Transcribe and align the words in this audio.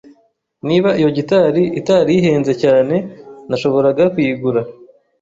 Niba 0.67 0.89
iyo 0.99 1.09
gitari 1.17 1.63
itari 1.79 2.11
ihenze 2.19 2.53
cyane, 2.63 2.95
nashoboraga 3.49 4.03
kuyigura. 4.13 4.61